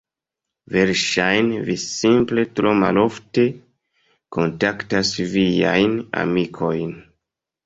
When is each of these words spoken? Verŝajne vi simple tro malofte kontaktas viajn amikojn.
Verŝajne 0.75 1.59
vi 1.67 1.75
simple 1.83 2.45
tro 2.59 2.71
malofte 2.85 3.45
kontaktas 4.39 5.13
viajn 5.37 5.95
amikojn. 6.25 6.99